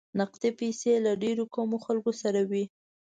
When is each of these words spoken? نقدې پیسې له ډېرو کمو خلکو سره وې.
نقدې 0.19 0.51
پیسې 0.59 0.91
له 1.05 1.11
ډېرو 1.23 1.43
کمو 1.53 1.77
خلکو 1.85 2.11
سره 2.21 2.41
وې. 2.49 2.63